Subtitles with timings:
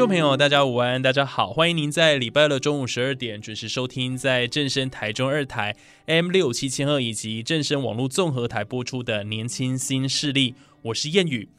[0.00, 5.76] 众朋友，大家午安，大家好，欢迎您在礼拜六中午十二点准时收听在正声台中二台
[6.06, 11.50] M 六七千二以及正声网络综合台播出的《年轻新势力》，我是谚语。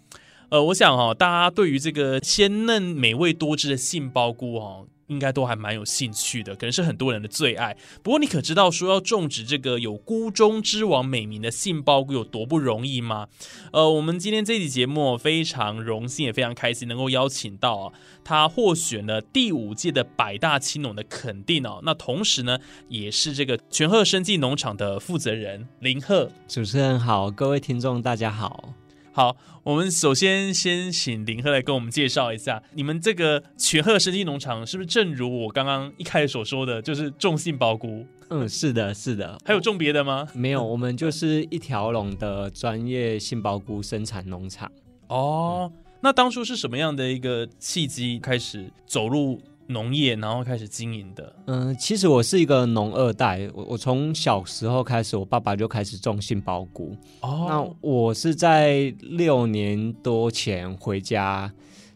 [0.50, 4.88] 呃，我想哈，大家对于这个鲜嫩美味多汁的杏鲍菇哦。
[5.12, 7.76] 应该都还蛮有兴趣的，可能是很多人的最爱。
[8.02, 13.28] 不过，你可知道说要种植这个有“菇中之王”美名的杏鲍菇有多不容易吗？
[13.74, 21.82] 呃，我们今天这期节目非常荣幸，也非常开心能够邀请到啊，他获选了第五届的百大青农的肯定哦。
[21.84, 26.32] 那同时呢，也是这个全鹤生技农场的负责人林鹤。
[26.48, 28.74] 主持人好，各位听众大家好。
[29.14, 38.06] 好，我们首先先请林鹤来跟我们介绍一下，你们这个全鹤生机农场是不是正如我刚刚一开始所说的，就是种杏鲍菇？
[38.30, 39.38] 嗯，是的，是的。
[39.44, 40.26] 还有种别的吗？
[40.34, 44.72] 没有，我们就是一条龙的专业杏鲍菇生产农场。
[45.08, 49.42] 哦，那当初是什么样的一个契机开始走入？
[49.72, 51.36] 农业，然后开始经营的。
[51.48, 56.96] 嗯，其实我是一个农二代，我我从小时候开始，我爸爸就开始种杏鲍菇。
[57.22, 61.52] 哦，那我是在六年多前回家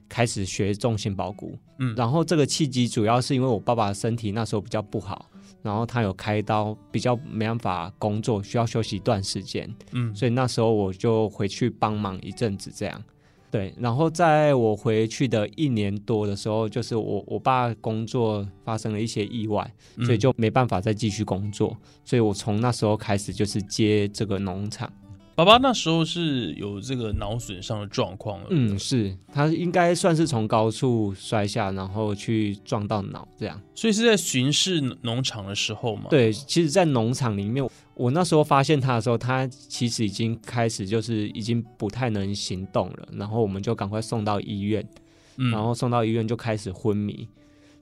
[0.09, 1.57] 开始学种杏鲍菇。
[1.79, 5.25] 嗯，然后这个契机主要是因为我爸爸身体那时候比较不好，
[5.61, 9.69] 然后他有开刀，比较没办法工作，需要休息一段时间。
[9.91, 13.03] 嗯，所以那时候我就回去帮忙一阵子，这样。
[13.52, 19.72] 对，然后在我回去的一年多的时候，就是我我爸工作发生了一些意外，
[20.04, 24.92] 所以就没办法再继续工作，所以我从那时候开始就是接这个农场。
[25.36, 36.06] 爸爸那时候是有这个脑损伤的状况了，嗯，是他应该算是从高处摔下，然后去撞到脑这样，所以是在巡视农场的时候嘛。
[36.10, 44.88] 对，其实，在农场里面，我那时候发现他的时候，他其实已经开始就是已经不太能行动了，然后我们就赶快送到医院，
[45.36, 47.28] 然后送到医院就开始昏迷，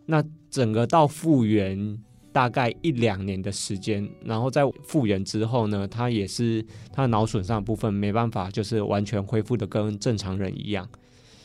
[0.05, 1.99] 那整个到复原。
[2.33, 10.89] 大概一两年的时间，然后在复原之后呢，他也是他的脑损伤部分没办法，就是完全恢复的跟正常人一样，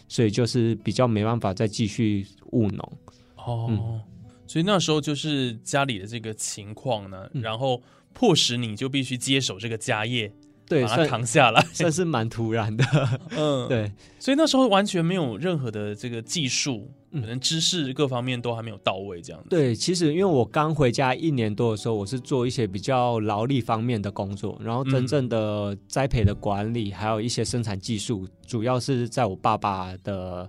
[0.08, 2.92] 所以就是比较没办法再继续务农。
[3.36, 4.00] 哦，
[4.46, 7.82] 所以那时候就是家里的这个情况呢，然后
[8.18, 10.32] 迫使你就必须接手这个家业。
[10.66, 12.84] 对，把它扛下来， 算是蛮突然的。
[13.38, 19.48] 嗯， 对，所以那时候完全没有任何的这个技术，可能知识各方面都还没有到位，这样子。
[19.48, 30.46] 对，其实因为我刚回家一年多的时候，我是做一些比较劳力方面的工作，然后真正的栽培的管理，还有一些生产技术，主要是在我爸爸的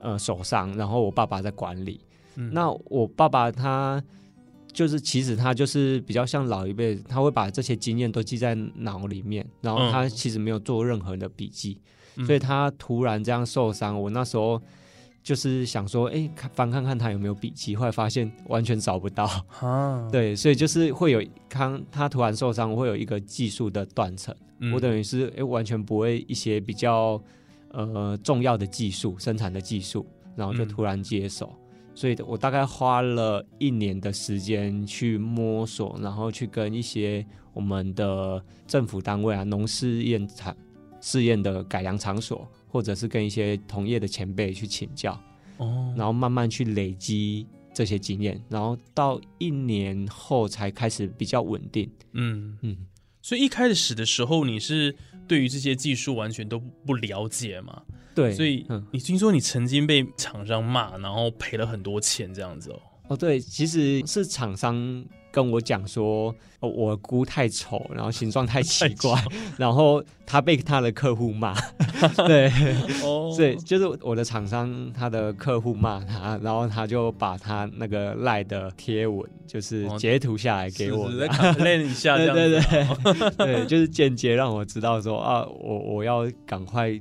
[0.00, 2.00] 呃手上，然后我爸爸在管理。
[2.34, 4.02] 那我爸爸他。
[4.72, 11.78] 就是其实他就是比较像老一辈，他会把这些经验都记在脑里面，然后他其实没有做任何的笔记，
[12.26, 14.60] 所以他突然这样受伤，我那时候
[15.22, 19.24] 就是想说，哎，翻看看他有没有笔记，后来发现完全找不到。
[19.60, 24.34] 啊，对，所以就是会有康他突然受伤，会有一个技术的断层，
[24.72, 27.20] 我等于是哎完全不会一些比较
[27.72, 30.06] 呃重要的技术生产的技术，
[30.36, 31.54] 然后就突然接手。
[32.00, 37.22] 所以，我大概花了一年的时间去摸索，然后去跟一些
[37.52, 40.56] 我们的政府单位啊、农试验场、
[41.02, 45.12] 试验的改良场所，或者是跟一些同业的前辈去请教，
[45.58, 51.86] 哦，然后慢慢去累积这些经验，然后到一年后才开始比较稳定。
[52.12, 52.78] 嗯嗯，
[53.20, 54.96] 所以一开始的时候，你是
[55.28, 57.82] 对于这些技术完全都不了解吗？
[58.20, 62.80] 对，所以你听说你曾经被厂商骂，然后赔了很多钱这样子哦。
[63.08, 69.20] 哦，对，其实是厂商跟我讲说，我菇太丑，然后形状太奇怪，
[69.58, 71.52] 然后他被他的客户骂。
[72.28, 72.48] 对，
[73.02, 81.08] 哦，对，就是我的厂商他的客户骂他，然后他就把他那个赖的贴文，就是截图下来给我，
[81.58, 87.00] 练一下， 对对对，对，就是间接让我知道说啊，我我要赶快。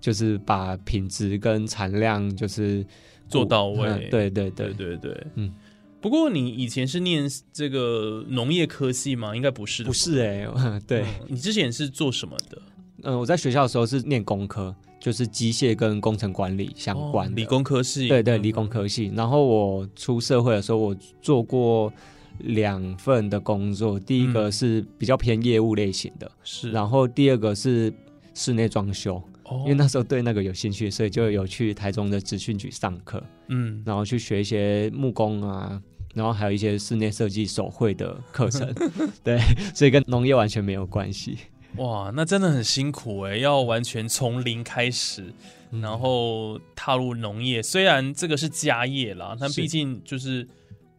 [0.00, 2.84] 就是把品质跟产量就是
[3.28, 3.88] 做到位。
[3.88, 5.52] 嗯对对对对，对对，嗯。
[6.00, 9.36] 不过你以前是念这个农业科系吗？
[9.36, 10.48] 应该不是，不是哎、
[10.88, 12.62] 对，嗯你之前是做什么的？
[13.02, 19.12] 嗯、我在学校的时候是念工科，就是机械跟工程管理相关的、哦理工科系，对对，嗯理工科系。
[19.14, 21.92] 然后我出社会的时候，我做过
[22.38, 27.92] 两份的工作，第一个嗯是比较偏业务类型的，是，然后第二个是
[28.32, 29.22] 室内装修。
[29.50, 35.80] 哦因为那时候对那个有兴趣，所以就有去台中的职训局上课，嗯，然后去学一些木工啊，
[36.14, 38.72] 然后还有一些室内设计手绘的课程。
[39.22, 39.38] 对，
[39.74, 41.36] 所以跟农业完全没有关系。
[41.76, 45.32] 哇，那真的很辛苦哎，要完全从零开始，
[45.70, 47.62] 嗯然后踏入农业。
[47.62, 50.48] 虽然这个是家业啦，但是毕竟就是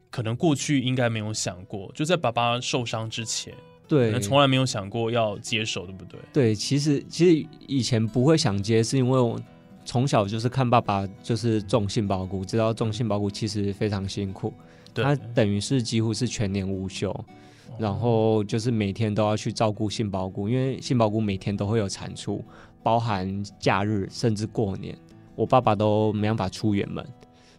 [0.10, 3.60] 可能过去应该没有想过，就在爸爸受伤之前，可
[3.92, 4.12] 对。
[4.12, 6.20] 能，从来没有想过要接手，对不对？
[6.32, 9.38] 对，其实其实以前不会想接，是因为我
[9.84, 14.54] 从小就是看爸爸就是种杏鲍菇，知道种杏鲍菇其实非常辛苦，
[14.94, 17.14] 对，他等于是几乎是全年无休，
[17.78, 22.44] 然后就是每天都要去照顾杏鲍菇，因为杏鲍菇每天都会有产出，
[22.82, 24.98] 包含假日甚至过年，
[25.36, 27.06] 我爸爸都没办法出远门，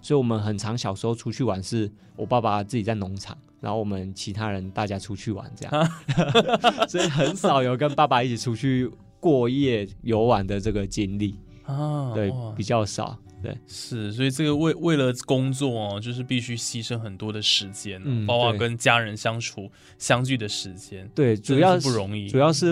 [0.01, 5.91] 所以我们很常小时候出去玩，是我爸爸自己在农场，然后我们其他人大家出去玩这样，
[6.89, 13.17] 所以很少有跟爸爸一起出去过夜游玩的这个经历，啊，对，比较少。
[13.43, 19.69] 对，是，所以这个为为了工作哦，就是必须牺牲很多的时间哦，嗯包括跟家人相处
[19.99, 22.29] 相聚的时间，对，主要是不容易。
[22.29, 22.69] 主要是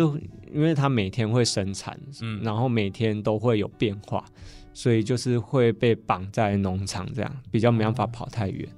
[0.52, 4.24] 因为他每天会生产，嗯然后每天都会有变化，
[4.72, 8.68] 所以就是会被绑在农场这样，比较没办法跑太远。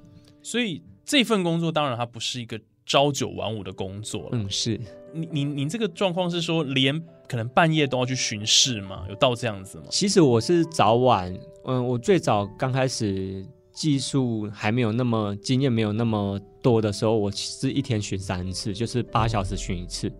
[0.43, 4.29] 所以这份工作当然它不是一个朝九晚五的工作了。
[4.33, 4.81] 嗯，是
[5.13, 9.05] 你你你这个状况是说，连可能半夜都要去巡视吗？
[9.09, 9.85] 有到这样子吗？
[9.91, 11.35] 其实我是早晚，
[11.65, 20.11] 嗯，我最早刚开始技术还没有那么经验，没有那么多的时候，我是一天巡三次，就是八小时巡一次。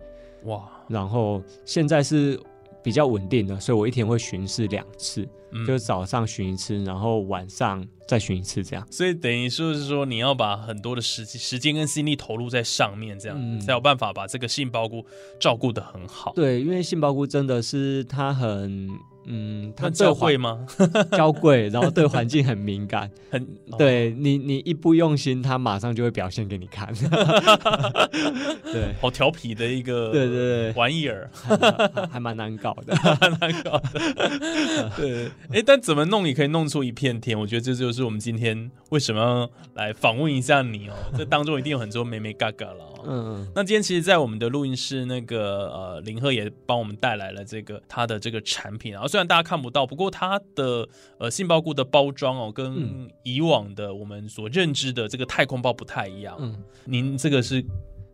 [0.43, 2.39] 哇，然后现在是
[2.83, 8.85] 比较稳定的，所以我一天会巡视两次，嗯就是早上巡一次，然后晚上再巡一次这样。
[8.91, 15.05] 所以等于说是说，你要把很多的时时间跟心力投入在上面，这样、嗯才有办法把这个杏鲍菇
[15.39, 16.33] 照顾得很好。
[16.35, 18.89] 对，因为杏鲍菇真的是它很，
[19.25, 20.65] 嗯，它它对教会吗？
[21.11, 23.09] 娇贵，然后对环境很敏感。
[23.31, 23.41] 很
[23.71, 26.93] 哦对你，你一不用心，他马上就会表现给你看。
[28.63, 32.93] 对，好调皮的一个对对对玩意儿，还还蛮难搞的。
[33.39, 34.91] 难搞的。
[34.95, 37.39] 对，哎，但怎么弄也可以弄出一片天？
[37.39, 40.93] 我觉得这就是我们今天为什么要来访问一下你哦。
[41.17, 43.03] 这当中一定有很多美美嘎嘎了、哦。
[43.05, 50.89] 嗯，那今天其实，在我们的录音室，那个呃林赫也帮我们带来了这个他的这个产品啊，虽然大家看不到，不过它的
[51.19, 56.35] 呃杏鲍菇的包装哦，跟嗯以往的我们所认知的这个太空包不太一样。
[56.39, 57.63] 嗯，您这个是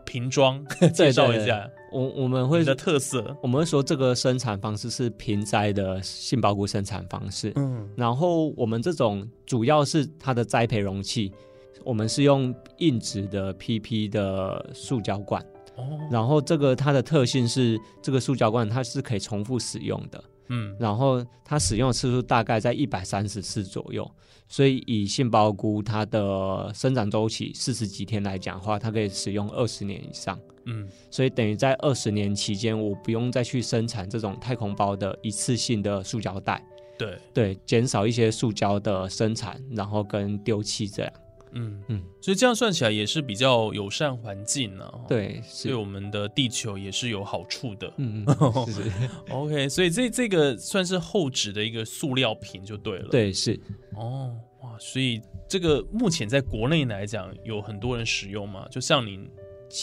[0.05, 0.61] 瓶装，
[0.93, 3.33] 介绍一下我我们会的特色。
[3.41, 7.53] 我们会说这个生产方式是瓶栽的杏鲍菇生产方式。
[7.55, 11.31] 嗯然后我们这种主要是它的栽培容器，
[11.85, 15.41] 我们是用硬质的 PP 的塑胶罐。
[15.79, 24.09] 哦，然后这个它的特性是，这个塑胶罐它是可以重复使用的，嗯然后它使用的次数大概在一百三十次左右。
[24.51, 30.39] 所以以杏鲍菇它的生长周期四十几天来讲的话，它可以使用二十年以上。
[30.65, 36.63] 嗯，所以等于在二十年期间，我不用再去生产这种太空包的一次性的塑胶袋，
[36.97, 41.13] 对，对，减少一些塑胶的生产，然后跟丢弃这样。
[41.51, 47.91] 嗯嗯嗯，所以这样算起来也是比较友善环境呢、啊。，对，是，对我们的地球也是有好处的。
[47.97, 48.91] 嗯，嗯 是是
[49.31, 53.59] ，OK，所以这这个算是厚纸的一个塑料瓶就对了。，对，是。
[53.95, 59.27] 哦，哇，所以这个目前在国内来讲有很多人使用嘛，就像您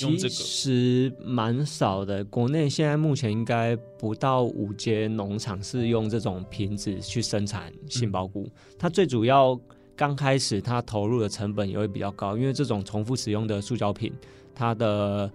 [0.02, 8.48] 用这其，实蛮少的，国内现在目前应该不到五间农场是用这种瓶子去生产杏鲍菇。
[8.78, 9.58] 它最主要
[9.96, 14.12] 刚开始它投入的成本也会比较高，因为这种重复使用的塑胶品，
[14.54, 15.30] 它的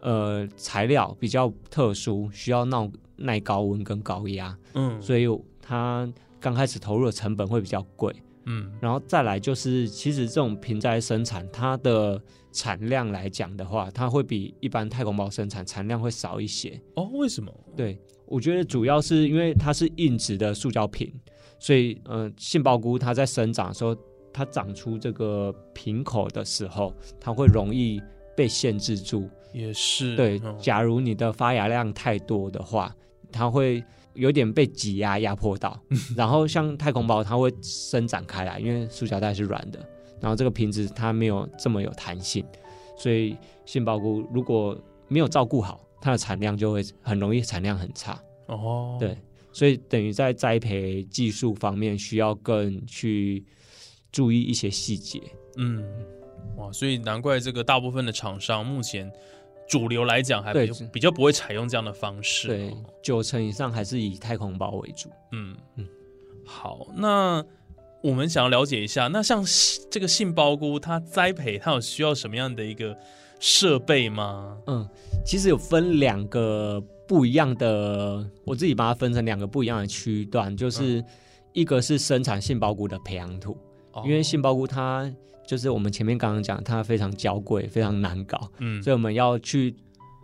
[0.00, 5.26] 呃材料比较特殊，需要耐耐高温跟高压，嗯，所以
[5.62, 6.06] 它
[6.38, 8.14] 刚开始投入的成本会比较贵。
[8.46, 12.20] 嗯然后再来就是，其实这种瓶栽生产，它的
[12.52, 16.78] 产量来讲的话，它会比一般太空包生产产量会少一些。
[16.94, 17.50] 哦，为什么？
[17.74, 21.10] 对我觉得主要是因为它是硬质的塑胶瓶，
[21.64, 23.96] 所以呃，杏鲍菇它在生长的时候，
[24.34, 27.98] 它长出这个瓶口的时候，它会容易
[28.36, 29.30] 被限制住。
[29.54, 30.54] 也是对，嗯。
[30.58, 32.94] 假如你的发芽量太多的话，
[33.32, 35.80] 它会有点被挤压压迫到，
[36.14, 39.78] 然后像太空包它会伸展开来，因为塑胶袋是软的，
[40.20, 42.44] 然后这个瓶子它没有这么有弹性，
[42.94, 44.78] 所以杏鲍菇如果
[45.08, 48.20] 没有照顾好，它的产量就会很容易产量很差。
[48.48, 49.16] 哦，对，
[49.54, 53.42] 所以等于在栽培技术方面需要更去
[54.12, 55.22] 注意一些细节。
[55.56, 55.82] 嗯，
[56.56, 59.10] 哇，所以难怪这个大部分的厂商目前
[59.68, 60.52] 主流来讲还
[60.92, 62.48] 比较不会采用这样的方式。
[62.48, 65.08] 对哦，九成以上还是以太空包为主。
[65.30, 65.88] 嗯嗯
[66.44, 67.42] 好，那
[68.02, 69.42] 我们想要了解一下，那像
[69.90, 72.94] 这个杏鲍菇，它栽培它有需要什么样的一个
[73.38, 74.58] 设备吗？
[74.66, 74.86] 嗯，
[75.24, 81.04] 其实有分两个不一样的，我自己把它分成两个不一样的区段，就是
[81.52, 83.56] 一个是生产杏鲍菇的培养土，
[84.04, 85.12] 因为杏鲍菇它
[85.46, 88.82] 就是我们前面刚刚讲，它非常娇贵，非常难搞，嗯。
[88.82, 89.74] 所以我们要去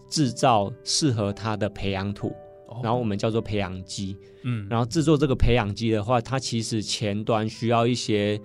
[0.08, 2.28] 制造适合它的培养土，
[2.68, 2.80] 哦。
[2.82, 4.16] 然后我们叫做培养基。
[4.44, 4.66] 嗯。
[4.70, 8.40] 然后制作这个培养基的话，它其实前端需要一些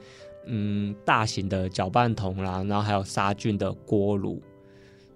[0.46, 4.42] 嗯大型的搅拌桶啦，然后还有杀菌的锅炉，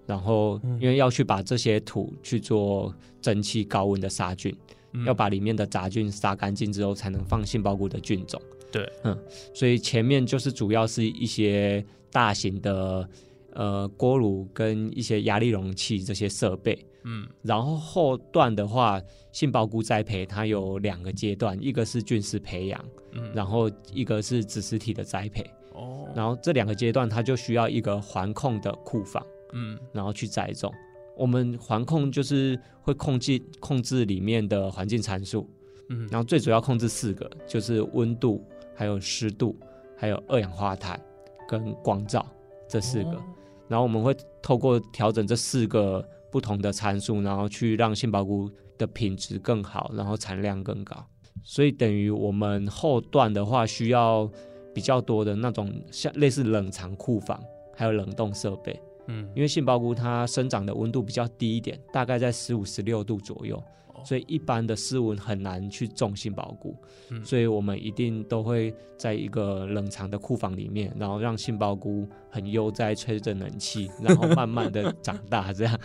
[0.09, 0.77] 然后嗯。
[0.81, 4.53] 因为要去把这些土去做蒸汽高温的杀菌，
[4.93, 5.05] 嗯。
[5.05, 8.41] 要把里面的杂菌杀干净之后，才能放杏鲍菇的菌种。
[8.71, 9.17] 对，嗯，
[9.53, 13.09] 所以前面就是主要是一些大型的
[13.53, 16.77] 呃锅炉跟一些压力容器这些设备。
[17.03, 17.27] 嗯。
[17.41, 19.01] 然后后段的话，
[19.31, 23.31] 杏鲍菇栽培它有两个阶段，一个是菌丝培养，嗯。
[23.33, 25.43] 然后一个是子实体的栽培。
[25.73, 26.07] 哦。
[26.15, 30.73] 然后这两个阶段它就需要一个环控的库房，嗯然后去栽种。
[31.15, 35.49] 我们环控就是会控制控制里面的环境参数，
[35.89, 38.43] 嗯然后最主要控制四个，就是温度、
[38.75, 39.55] 还有湿度、
[39.97, 40.99] 还有二氧化碳
[41.47, 42.25] 跟光照
[42.67, 43.11] 这四个。
[43.11, 43.23] 哦
[43.69, 51.05] 然后我们会透过调整这四个不同的参数，然后去让杏鲍菇的品质更好，然后产量更高。
[51.43, 54.27] 所以等于我们后段的话，需要
[54.73, 57.39] 比较多的那种像类似冷藏库房，
[57.75, 58.81] 还有冷冻设备。
[59.09, 59.27] 嗯。
[59.35, 64.01] 因为杏鲍菇它生长的温度比较低一点，大概在十五、十六度左右，哦。
[64.05, 66.73] 所以一般的室温很难去种杏鲍菇。
[67.09, 67.23] 嗯。
[67.25, 75.79] 所以我们一定都会在一个冷藏的库房里面，然后让杏鲍菇很悠哉吹着冷气， 然后慢慢的长大，这样，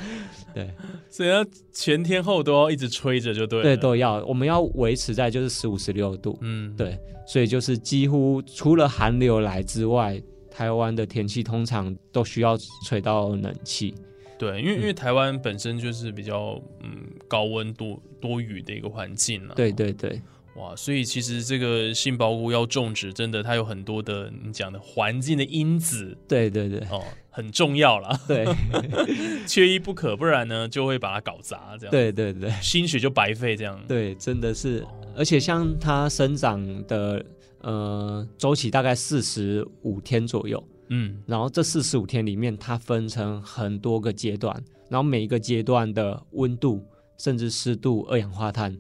[0.55, 0.71] 对。
[1.09, 3.63] 所以要全天候都要一直吹着就对了。
[3.65, 6.75] 对都要，我们要维持在就是十五、十六度，嗯。
[6.77, 10.21] 对，所以就是几乎除了寒流来之外，
[10.55, 12.57] 台湾的天气通常都需要
[12.87, 13.93] 吹到冷气，
[14.39, 19.55] 对，因为因为台湾本身就是比较嗯高温多多雨的一个环境了。
[19.57, 20.23] 对对对，
[20.55, 26.79] 哇，所以其实这个杏鲍菇要种植，真的它有很多的你讲的环境的因子对对对。
[26.89, 28.47] 哦，很重要啦，对。
[29.49, 31.91] 缺一不可，不然呢就会把它搞砸，这样。
[31.91, 32.49] 对对对。
[32.63, 33.77] 心血就白费这样。
[33.89, 34.79] 对，真的是。
[34.83, 37.25] 哦，而且像它生长的
[37.65, 40.63] 呃周期大概四十五天左右。
[40.89, 41.21] 嗯。
[41.27, 44.55] 然后这四十五天里面，它分成很多个阶段，
[44.89, 46.83] 然后每一个阶段的温度、
[47.19, 48.79] 甚至湿度、二氧化碳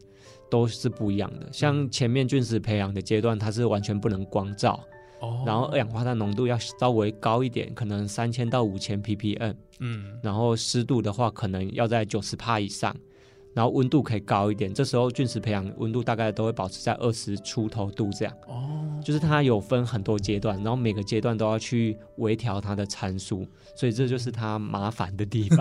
[0.50, 1.48] 都是不一样的。
[1.50, 4.78] 像前面菌丝培养的阶段，它是完全不能光照，
[5.20, 5.42] 哦。
[5.46, 10.18] 然后二氧化碳浓度要稍微高一点，可能三千到五千 ppm，嗯。
[10.22, 12.94] 然后湿度的话可能要在九十帕以上，
[13.54, 14.74] 然后温度可以高一点。
[14.74, 18.34] 这时候菌丝培养温度大概都会保持在二十出头度这样。
[18.46, 25.58] 哦就是它有分很多阶段，然后每个阶段都要去微调它的参数，所以这就是它麻烦的地方。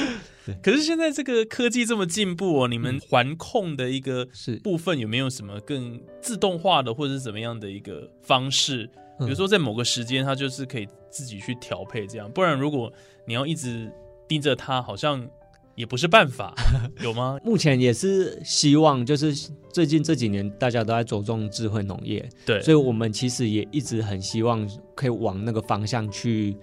[0.62, 8.84] 可是现在这个科技这么进步哦，你们环控的一个是，部分有没有什么更自动化的或者是怎么样的一个方式？
[9.18, 12.92] 比嗯如说在某个时间，它就是可以自己去调配这样，不然如果
[13.26, 13.90] 你要一直
[14.28, 15.26] 盯着它，好像
[15.74, 16.54] 也不是办法，
[17.02, 17.38] 有吗？
[17.44, 19.34] 目前也是希望，就是
[19.72, 26.56] 最近这几年大家都在着重智慧农业，对，所以我们其实也一直很希望可以往那个方向去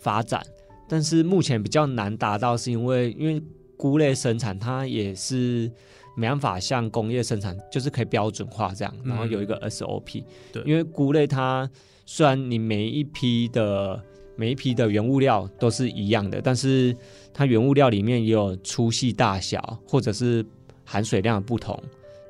[0.00, 0.42] 发展，
[0.88, 3.42] 但是目前比较难达到，是因为因为
[3.76, 5.70] 菇类生产它也是
[6.16, 10.24] 没办法像工业生产，就是可以标准化这样，然后有一个 SOP。
[10.52, 11.70] 对因为菇类它
[12.04, 14.02] 虽然你每一批的
[14.38, 16.96] 每一批的原物料都是一样的，但是
[17.34, 20.46] 它原物料里面也有粗细大小，或者是
[20.84, 21.76] 含水量的不同，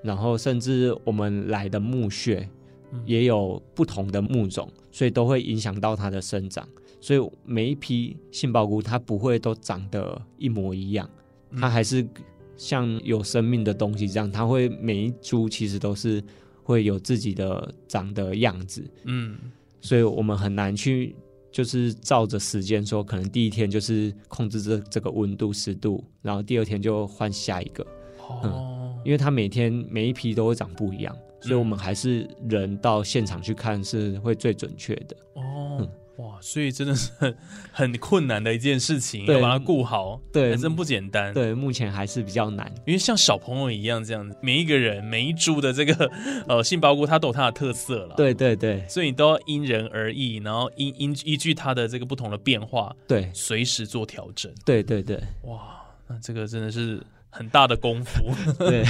[0.02, 2.48] 然后甚至我们来的木屑
[2.92, 6.66] 嗯也有不同的木种，所以都会影响到它的生长。
[6.98, 11.08] 所以每一批杏鲍菇它不会都长得一模一样，
[11.50, 12.08] 嗯它还是
[12.56, 16.24] 像有生命的东西这样，它会每一株其实都是
[16.62, 19.36] 会有自己的长的样子，嗯
[19.80, 21.14] 所以我们很难去
[21.58, 27.84] 就是照着时间说，可能第一天就是控制这这个温度湿度，然后第二天就换下一个。
[28.28, 35.16] 哦，因为它每天每一批都会长不一样，所以我们还是人到现场去看是会最准确的。
[35.34, 35.90] 哦
[36.40, 37.36] 所以真的是很
[37.72, 41.32] 很困难的一件事情，对要把它顾好，对还真不简单。
[41.32, 42.72] 对，目前还是比较难。
[42.86, 46.10] 因为像小朋友一样这样子，每一个人每一株的这个
[46.48, 54.52] 呃杏鲍菇，它都有它的特色了。，对对对所以你都要因人而异，然后因因依据它的这个不同的变化，对随时做调整。
[54.64, 58.32] 对对对哇，那这个真的是很大的功夫。
[58.58, 58.84] 对，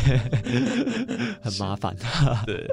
[1.42, 1.94] 很麻烦。
[2.46, 2.66] 对，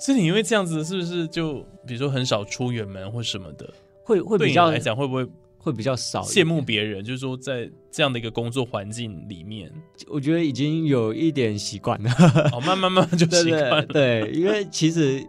[0.00, 3.68] 所以你因为这样子，是不是就比如说很少出远门或什么的？
[4.10, 5.24] 会会比较来讲，会不会
[5.56, 7.04] 会比较少羡慕别人？
[7.04, 9.70] 就是说，在这样的一个工作环境里面，
[10.08, 12.10] 我觉得已经有一点习惯了。
[12.52, 13.86] 哦，慢慢慢慢就 对习惯了。
[13.86, 15.24] 对对，因为其实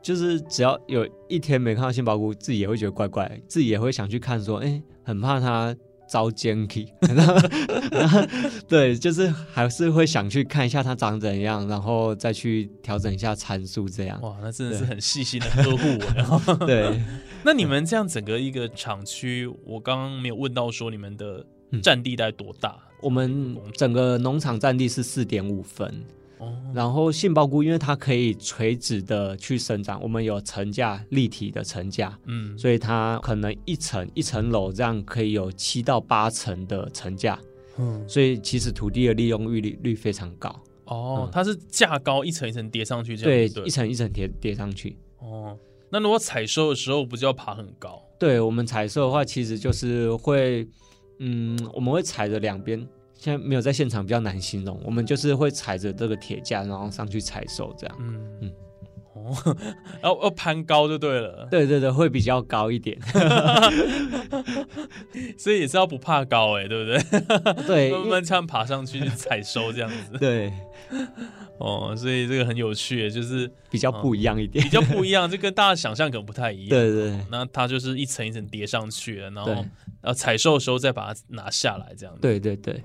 [0.00, 5.76] 就是只要有一天没看到杏鲍菇，自己也会觉得怪怪，自己也会想去看，说，哎，很怕它
[6.08, 6.92] 遭奸体，
[7.90, 8.20] 然后
[8.68, 14.20] 对，就是还是会想去看一下它长怎样，然后再去调整一下参数，这样。
[14.22, 16.14] 哇，那真的是很细心的呵护我。
[16.14, 17.00] 然后，对，
[17.44, 21.44] 那你们这样整个一个厂区，我刚刚没有问到说你们的
[21.82, 22.76] 占地大概多大？
[23.02, 26.02] 我们整个农场占地是四点五分，
[26.38, 37.40] 哦，然后杏鲍菇因为它可以垂直的去生长，我们有层架立体的层架，嗯，所以它可能一层一层楼这样可以有七到八层的层架，
[37.78, 40.54] 嗯，所以其实土地的利用率率率非常高。
[40.84, 44.96] 哦，它是架高一层一层叠上去这样对，，一层一层叠叠上去。
[45.18, 45.56] 哦，
[45.90, 48.00] 那如果采收的时候，不就要爬很高？
[48.18, 50.68] 对我们采收的话，其实就是会，
[51.18, 52.86] 嗯，我们会踩着两边。
[53.18, 57.96] 现在没有在现场比较难形容，我们就是会踩着这个铁架，然后上去采收这样。
[58.00, 58.38] 嗯嗯。
[58.42, 58.52] 嗯，
[59.24, 59.56] 哦，
[60.02, 62.98] 要要攀高就对了，对对对，会比较高一点。
[65.38, 66.98] 所以也是要不怕高哎，对不对？
[67.66, 70.18] 对， 慢慢这样爬上去去采收这样子。
[70.18, 70.52] 对，
[71.58, 74.70] 哦，所以这个很有趣，就是比较不一样一点比。
[74.70, 76.68] 较不一样，就跟大家想象可能不太一样。
[76.68, 79.64] 对对那它就是一层一层叠上去了，然后对
[80.02, 82.20] 呃采收的时候再把它拿下来，这样子。
[82.20, 82.82] 对对对，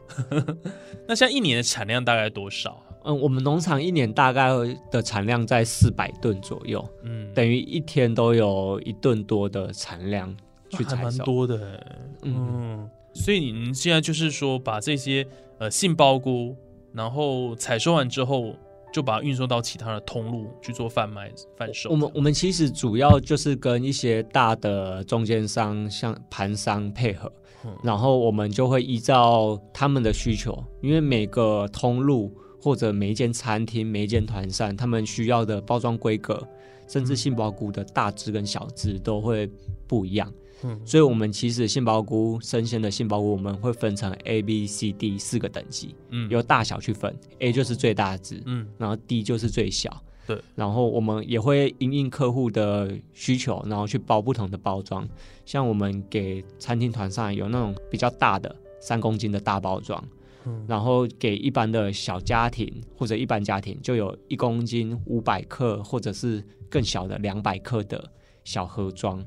[1.08, 2.86] 那现在一年的产量大概多少啊？
[3.04, 4.50] 嗯，我们农场一年大概
[4.92, 10.36] 的产量在四百吨左右，嗯，等于一天都有一吨多的产量
[10.70, 11.24] 去采收。
[11.24, 11.88] 多的欸。
[12.24, 15.26] 嗯，嗯，所以你们现在就是说把这些
[15.58, 16.56] 呃杏鲍菇，
[16.94, 18.54] 然后采收完之后，
[18.94, 21.90] 就把它运送到其他的通路去做贩卖贩售。
[21.90, 27.32] 我们我们其实主要就是跟一些大的中间商，像盘商配合，
[27.66, 36.48] 嗯然后我们就会依照他们的需求，因为每个通路或者每一间餐厅、每一间团膳，他们需要的包装规格，
[36.88, 39.50] 甚至杏鲍菇的大只跟小只都会
[39.88, 40.32] 不一样。
[40.64, 47.18] 嗯所以，我们其实杏鲍菇生鲜的杏鲍菇，我们会分成 A、B、C、D 四个等级，嗯由大小去分。
[47.40, 50.04] A 就是最大只，嗯然后 D 就是最小。
[50.28, 55.08] 对，然后我们也会因应客户的需求，然后去包不同的包装。
[55.48, 60.02] 像我们给餐厅团上有那种比较大的三公斤的大包装，
[60.46, 60.66] 嗯。
[60.68, 68.04] 然后给一般的小家庭或者一般家庭就有一公斤五百克，或者是更小的两百克的
[68.44, 69.24] 小盒装。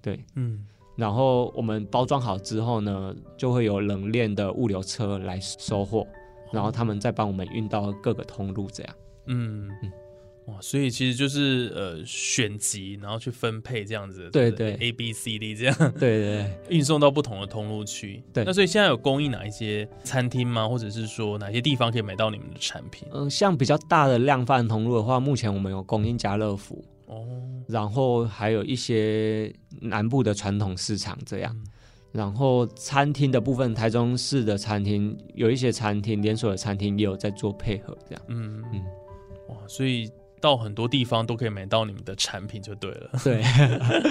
[0.00, 0.66] 对，嗯。
[0.96, 6.06] 然后我们包装好之后呢，就会有冷链的物流车来收货，
[6.52, 8.94] 然后他们再帮我们运到各个通路，这样。
[9.26, 9.68] 嗯。
[9.82, 9.92] 嗯
[10.46, 16.58] 哇，所以其实就是呃选集，然后去分配这样子，对对对，A B C D 这样对对对。
[16.70, 18.22] 运送到不同的通路去。
[18.32, 20.68] 对那所以现在有供应哪一些餐厅吗？
[20.68, 23.08] 或者是说哪些地方可以买到你们的产品？
[23.12, 27.26] 嗯，像比较大的量贩通路的话，目前我们有供应家乐福，哦，
[27.68, 31.52] 然后还有一些南部的传统市场这样。
[31.54, 31.66] 嗯
[32.12, 38.22] 然后餐厅的部分，台中市的餐厅有一些餐厅连锁的餐厅也有在做配合，这样。
[38.28, 38.84] 嗯嗯嗯，
[39.48, 40.10] 哇，所以
[40.46, 43.10] 到很多地方都可以买到你们的产品就对了。
[43.24, 43.42] 对，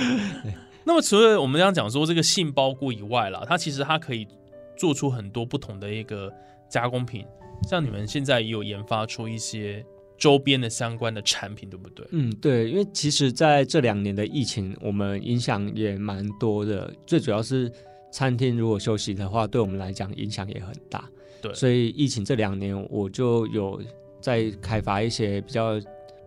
[0.83, 4.27] 那么除了我们刚刚讲说这个杏鲍菇以外啦，它其实它可以
[4.75, 6.29] 做出很多不同的一个
[6.67, 7.25] 加工品，
[7.69, 9.81] 像你们现在也有研发出一些
[10.17, 12.05] 周边的相关的产品，对不对？
[12.11, 16.93] 嗯，对，因为其实在这两年的疫情，我们影响也蛮多的。
[17.07, 17.71] 最主要是
[18.11, 21.09] 餐厅如果休息的话，对我们来讲影响也很大。
[21.41, 23.81] 对所以疫情这两年，我就有
[24.21, 25.79] 在开发一些比较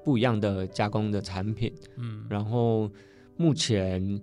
[0.09, 1.71] 不一样的加工的产品。
[1.99, 2.91] 嗯，然后
[3.37, 4.19] 目前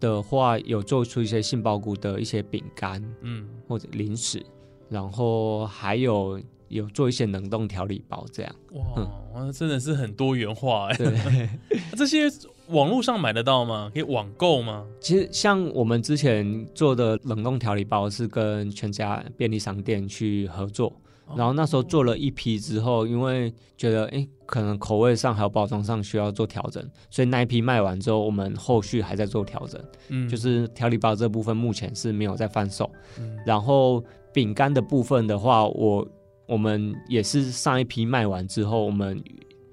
[0.00, 4.44] 的话，有做出一些杏鲍菇的一些饼干嗯，或者零食，
[4.88, 8.52] 然后还有有做一些冷冻调理包这样。
[8.72, 10.96] 哇，哇真的是很多元化哎。
[10.96, 11.48] 对。
[11.96, 12.24] 这些
[12.70, 13.88] 网络上买得到吗？
[13.94, 14.84] 可以网购吗？
[14.98, 20.92] 其实像我们之前做的冷冻调理包是跟全家便利商店去合作，
[21.36, 30.28] 然后那时候做了一批之后，因为觉得诶可能口味上还有包装上需要做调整，所以那一批卖完之后，我们后续还在做调整，嗯。
[30.28, 32.90] 就是调理包这部分目前是没有在贩售。
[33.18, 33.38] 嗯。
[33.46, 36.06] 然后饼干的部分的话，我
[36.46, 39.22] 我们也是上一批卖完之后，我们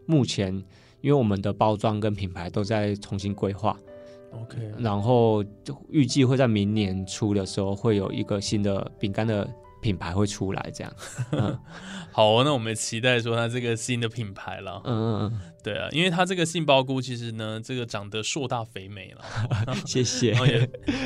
[0.06, 0.54] 目前
[1.02, 3.76] 因为我们的包装跟品牌都在重新规划
[4.32, 9.48] ，OK，然后就预计会在明年初的时候会有一个新的饼干的
[9.82, 10.94] 品牌会出来，这样。
[11.32, 11.58] 嗯
[12.12, 14.82] 好哦，那我们期待说它这个新的品牌了。
[14.86, 19.22] 嗯嗯嗯对啊，因为它这个杏鲍菇其实呢，这个长得硕大肥美了，
[19.68, 20.34] 嗯， 谢谢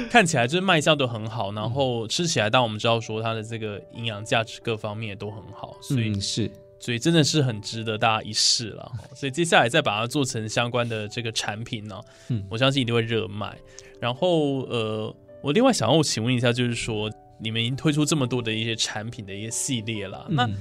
[0.10, 8.92] 看起来就是卖相都很好，然后吃起来，当我们知道说它的这个营养价值各方面也都很好，所以、嗯，是所以真的是很值得大家一试了。
[9.14, 13.58] 所以接下来再把它做成相关的这个产品呢，嗯我相信一定会热卖。
[14.00, 20.56] 然后呃，我另外想要请问一下，就是说你们已经推出这么多的一些产品的一些系列了，那嗯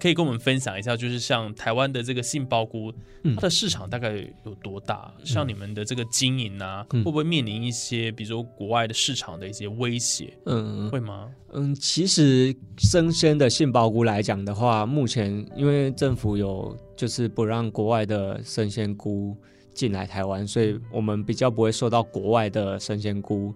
[0.00, 2.90] 可以跟我们分享一下，就是像台湾的这个杏鲍菇，
[3.22, 4.12] 嗯它的市场大概
[4.46, 5.12] 有多大？
[5.24, 10.32] 像你们的这个经营啊，嗯会不会面临一些，比如说国外的市场的一些威胁？
[10.46, 11.28] 嗯会吗？
[11.52, 19.36] 嗯，其实生鲜的杏鲍菇来讲的话，目前因为政府有就是不让国外的生鲜菇
[19.74, 23.54] 进来台湾，所以我们比较不会受到国外的生鲜菇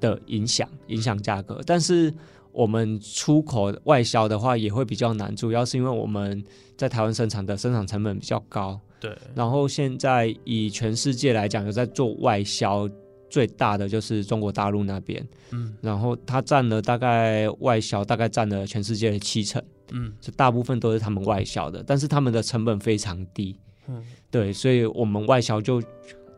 [0.00, 1.60] 的影响，影响价格。
[1.66, 2.12] 但是
[2.52, 6.42] 我们出口外销的话也会比较难，主要是因为我们
[6.76, 12.88] 在台湾生产的生产成本比较高，对，然后现在以全世界来讲，有在做外销
[13.28, 15.26] 最大的就是中国大陆那边。
[15.50, 15.74] 嗯。
[15.80, 20.12] 然后它占了大概外销，大概占了全世界的七成，嗯。
[20.20, 24.00] 就大部分都是他们外销的，但是他们的成本非常低，嗯。
[24.30, 25.82] 对，所以我们外销就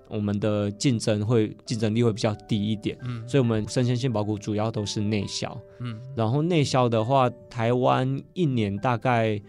[0.09, 9.41] 我们的竞争会竞争力会比较低一点，嗯所以我们生鲜杏鲍菇主要都是内销，嗯然后内销的话，台湾一年大概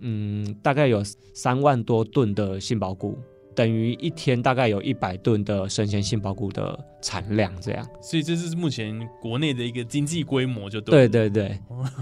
[0.00, 1.02] 嗯大概有
[1.34, 3.18] 三万多吨的杏鲍菇。
[3.54, 7.88] 等于一天大概有一百吨的生鲜杏鲍菇的产量，这样。
[8.02, 11.08] 所以这是目前国内的一个经济规模，就对。
[11.08, 11.60] 对对对，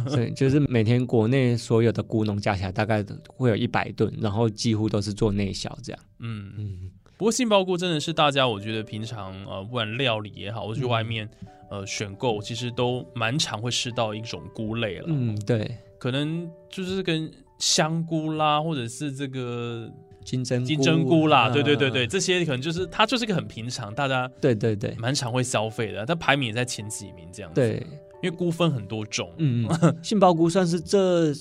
[0.09, 6.03] 所以就是每天国内所有的菇农加起来大概会有一百吨，然后几乎都是做内销这样。
[6.19, 11.29] 嗯，嗯，不过杏鲍菇真的是大家，我觉得平常呃，不管料理也好，或者去嗯外面、
[11.71, 15.05] 呃选购，其实都蛮常会吃到一种菇类了。
[15.09, 19.89] 嗯，对，可能就是跟香菇啦，或者是这个
[20.25, 24.95] 金针金针菇啦，嗯对对对对，，这些可能就是它就是个很平常，大家对对对。
[24.99, 27.87] 蛮常会消费的，它排名也在前几名这样子。，对，
[28.23, 29.97] 因为菇分很多种，嗯，嗯。
[30.03, 31.33] 杏鲍菇算是这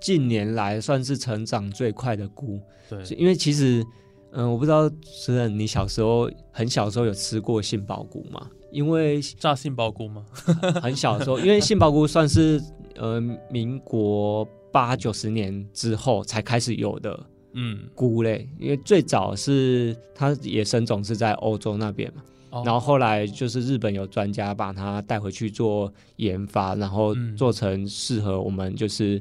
[0.00, 3.86] 近年来算是成长最快的菇，对，因为其实，嗯、
[4.32, 8.48] 我不知道主任你小时候很小时候有吃过杏鲍菇吗？
[8.70, 10.24] 因为炸杏鲍菇吗？
[10.82, 12.62] 很小的时候，因为杏鲍菇算是
[12.96, 17.18] 呃民国八九十年之后才开始有的
[17.54, 22.62] 嗯，菇类，因为最早是它野生种是在欧洲那边嘛，哦。
[22.64, 27.34] 然后后来就是日本有专家把它带回去做研发，然后嗯。
[27.34, 29.20] 做成适合我们就是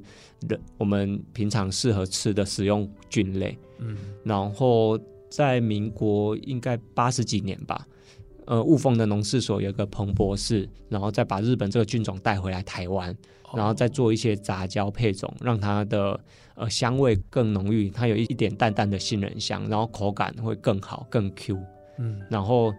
[0.50, 7.88] 人我们平常适合吃的食用菌类，嗯然后在民国应该八十几年吧。
[8.46, 13.13] 呃，雾峰的农事所有个彭博士，然后再把日本这个菌种带回来台湾，
[13.54, 16.18] 然后再做一些杂交配种，让它的
[16.56, 21.60] 呃香味更浓郁，它有一点淡淡的杏仁香，然后口感会更好、更 Q，
[21.98, 22.74] 嗯然后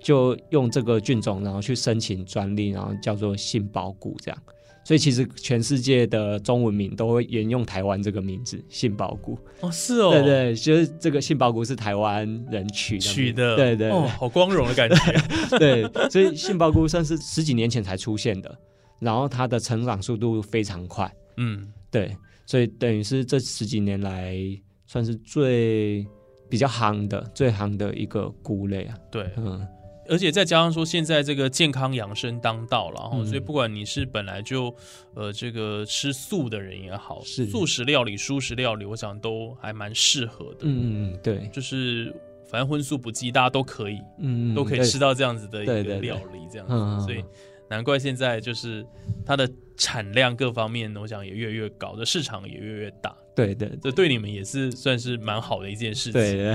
[0.00, 4.42] 就用这个菌种，然后去申请专利，然后叫做杏鲍菇这样。
[4.88, 9.38] 所以其实全世界的中文名都会沿用台湾这个名字杏鲍菇。
[9.60, 13.90] 哦是哦，对对，就是这个杏鲍菇是台湾人取的取的，对对。
[13.90, 14.96] 哦，好光荣的感觉，
[15.58, 18.58] 对，所以杏鲍菇算是十几年前才出现的，
[18.98, 21.70] 然后它的成长速度非常快，嗯。
[21.90, 24.38] 对，所以等于是这十几年来
[24.86, 26.06] 算是最
[26.48, 28.96] 比较夯的、最夯的一个菇类啊。
[29.10, 29.66] 对，嗯，
[30.08, 33.26] 而且再加上说，现在这个健康养生当道了，哈、嗯。
[33.26, 34.74] 所以不管你是本来就
[35.14, 37.46] 呃这个吃素的人也好，是。
[37.46, 40.60] 素食料理、蔬食料理，我想都还蛮适合的。
[40.62, 42.14] 嗯嗯嗯，对，就是
[42.50, 47.22] 反正荤素不忌，大家都可以、嗯都可以吃到这样子的一个料理，这样子，所以
[47.68, 48.84] 难怪现在就是
[49.26, 53.14] 它的产量各方面，我想也越来越高，的市场也越来越大。
[53.46, 54.08] 对对这对。
[54.08, 56.54] 你们也是算是蛮好的一件事情，对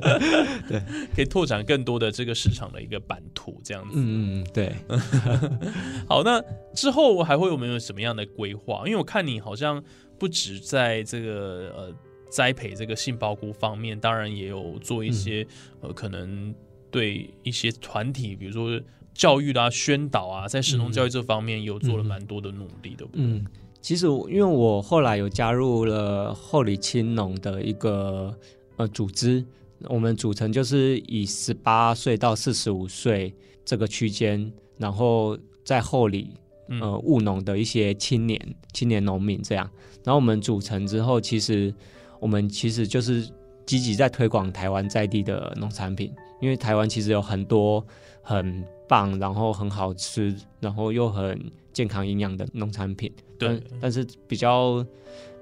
[0.68, 0.80] 对，
[1.14, 3.94] 可以拓展更多的这个市场的一个版图，这样子。
[3.96, 4.72] 嗯对，
[6.08, 6.42] 好，那
[6.74, 8.82] 之后还会有没有什么样的规划？
[8.86, 9.82] 因为我看你好像
[10.18, 11.94] 不止在这个呃
[12.30, 15.46] 栽培这个杏鲍菇方面，当然也有做一些、
[15.82, 16.54] 嗯呃可能
[16.90, 18.80] 对一些团体，比如说
[19.12, 23.22] 教育啦、宣导啊，在神农教育这方面也有做了蛮多的努力，对不对？
[23.22, 23.44] 嗯，
[23.86, 28.36] 其实因为我后来有加入了后里青农的一个
[28.78, 29.44] 呃组织，
[29.84, 33.32] 我们组成就是以十八岁到四十五岁
[33.64, 36.30] 这个区间，然后在后里
[36.66, 38.36] 嗯呃务农的一些青年
[38.72, 39.70] 青年农民这样。
[40.02, 41.72] 然后我们组成之后，其实
[42.18, 43.24] 我们其实就是
[43.64, 47.86] 积极在推广台湾在地的农产品，因为台湾其实有很多
[48.20, 51.40] 很棒，然后很好吃，然后又很
[51.76, 53.12] 健康营养的农产品。
[53.38, 53.62] 对。
[53.78, 54.82] 但，是比较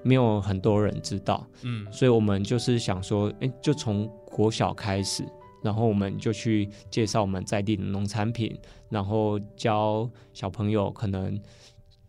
[0.02, 1.86] 没有很多人知道，嗯。
[1.92, 5.24] 所以我们就是想说，哎，就从国小开始，
[5.62, 8.52] 然后我们就去介绍我们在地的农产品，
[8.88, 11.40] 然后教小朋友可能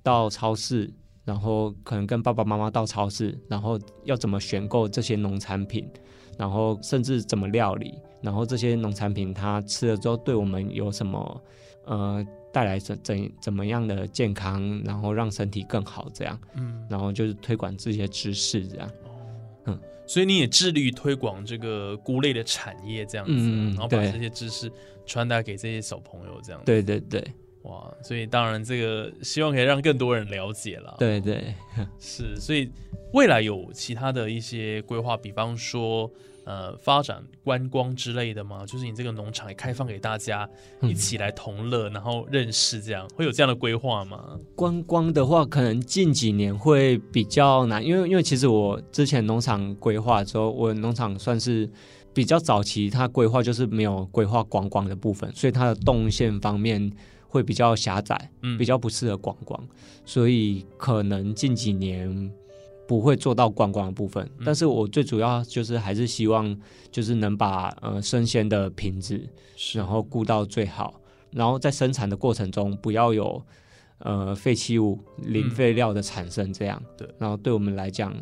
[0.02, 0.92] 到超市，
[1.24, 5.88] 然后可能跟爸爸妈妈到超市，然后要怎么选购这些农产品，
[6.36, 11.44] 然后甚至怎么料理，然后这些农产品它吃了之后对我们有什么
[11.86, 18.90] 呃带来怎怎怎么样的健康，然后让身体更好这样，嗯，然后就是推广这些知识这样。
[19.66, 19.78] 嗯。
[20.08, 24.72] 所以你也致力于推广这个菇类的产业，这样子，嗯然后把这些知识
[25.06, 26.62] 传达给这些小朋友，这样。
[26.62, 26.66] 子。
[26.66, 27.22] 对对对。
[27.64, 31.54] 哇，所以当然这个希望可以让更多人了解了。，对对，
[32.00, 32.72] 是，所以
[33.12, 36.10] 未来有其他的一些规划，比方说
[36.46, 38.66] 呃发展观光之类的吗？
[38.66, 44.40] 就是你这个农场也开放给大家嗯一起来同乐，然后认识，这样会有这样的规划吗？
[44.56, 51.70] 观光的话，可能近几年会比较难，因为因为其实我之前农场规划的时候，我农场算是
[52.14, 56.92] 比较早期，它规划就是没有规划观光的部分，所以它的动线方面
[57.28, 59.62] 会比较狭窄，嗯，比较不适合观光，
[60.06, 62.32] 所以可能近几年
[62.88, 64.24] 不会做到观光的部分。
[64.38, 64.44] 嗯。
[64.46, 66.58] 但是我最主要就是还是希望
[66.92, 69.78] 就是能把呃生鲜的品质是。
[69.78, 71.00] 然后顾到最好，
[71.32, 73.42] 然后在生产的过程中不要有
[74.00, 77.08] 呃废弃物、零废料的产生，这样、对。
[77.18, 78.14] 然后对我们来讲，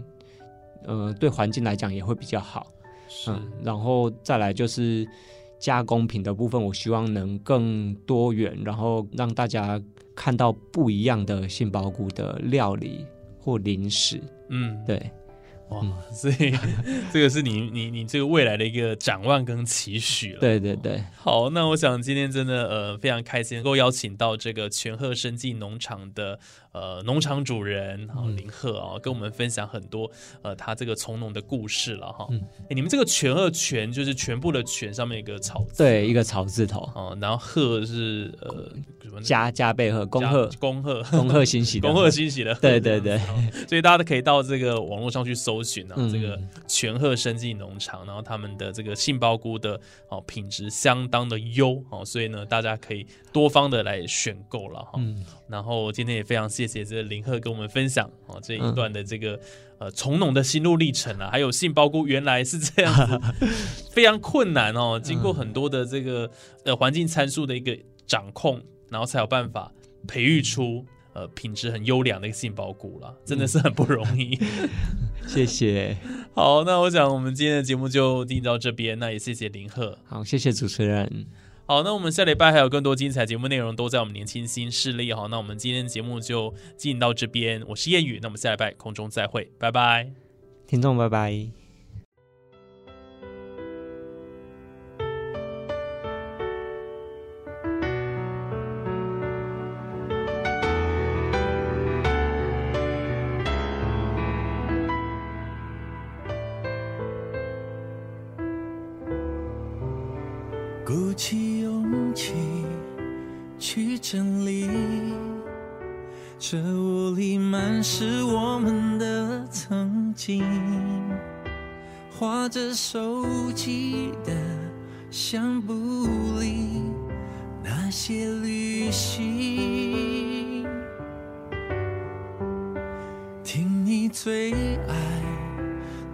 [0.85, 2.67] 呃，对环境来讲也会比较好，
[3.07, 3.31] 是。
[3.31, 5.07] 嗯，然后再来就是
[5.59, 9.81] 加工品的部分，我希望能更多元，然后让大家
[10.15, 13.05] 看到不一样的杏鲍菇的料理
[13.39, 14.21] 或零食，
[14.55, 15.11] 嗯，对，
[15.69, 15.93] 哇，嗯。
[16.13, 16.53] 所以
[17.11, 20.39] 这个是你你你这个未来的一个展望跟期许了。
[20.39, 26.39] 对对对，好，那我想今天真的呃非常开心能够邀请到这个全鹤生技农场的
[26.71, 28.37] 呃农场主人哈嗯。
[28.37, 30.09] 林鹤啊，跟我们分享很多
[30.41, 32.27] 呃他这个从农的故事了哈。
[32.29, 32.41] 嗯。
[32.69, 38.71] 诶你们这个全鹤全就是全部的全上面一个草字对，一个草字头，哦，然后鹤是呃
[39.03, 40.49] 什么加加倍鹤，恭贺。
[40.59, 41.03] 恭贺。
[41.11, 43.19] 恭贺欣喜的 恭贺欣喜的，对对对。
[43.67, 54.93] 所以大家都可以到这个网络上去搜寻啊，嗯这个全鹤生技农场，然后他们的这个杏鲍菇的哦品质相当的优哦，所以呢大家可以多方的来选购了哈。
[54.95, 59.37] 嗯，然后今天也非常谢谢这个林鹤跟我们分享哦这一嗯段的这个、
[59.79, 63.19] 呃从农的心路历程啊，还有杏鲍菇原来是这样子，
[63.91, 66.29] 非常困难哦，经过很多的这个
[66.63, 69.71] 呃环境参数的一个掌控，然后才有办法
[70.07, 74.39] 培育出呃品质很优良的一个杏鲍菇啦，真的是很不容易。
[75.25, 75.97] 谢谢，
[76.33, 79.97] 好，那我想我们今天的节目就进行到这边，那也谢谢林鹤。
[80.05, 81.25] 好，谢谢主持人。
[81.65, 85.27] 好，那我们下礼拜还有更多精彩节目内容都在我们年轻新势力哈。
[85.31, 90.11] 那我们今天的节目就进行到这边，我是叶宇，那我们下礼拜空中再会，拜拜。
[90.67, 91.62] 听众拜拜。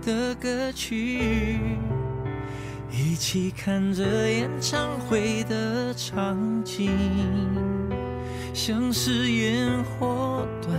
[0.09, 1.59] 的歌曲。
[2.91, 6.89] 一起看着演唱会的场景，
[8.53, 10.75] 像是烟火短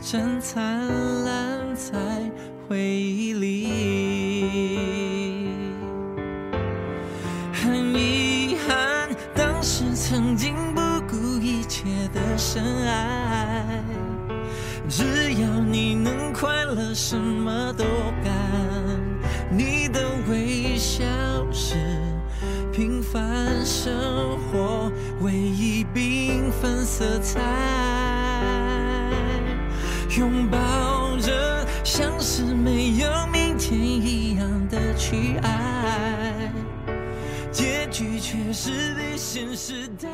[0.00, 0.80] 暂灿
[1.24, 1.92] 烂在
[2.66, 3.68] 回忆里。
[7.52, 11.84] 很遗憾，当时曾经不顾一切
[12.14, 13.84] 的深爱，
[14.88, 17.84] 只要你能快乐，什么都
[23.80, 27.40] 生活唯一缤纷色彩。
[30.18, 36.52] 拥抱着，像是没有明天一样的去爱，
[37.52, 40.08] 结局却是被现实打。